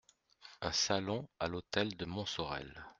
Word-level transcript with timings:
Un 0.61 0.71
salon 0.71 1.29
à 1.39 1.47
l’hôtel 1.47 1.95
de 1.95 2.05
Montsorel. 2.05 2.87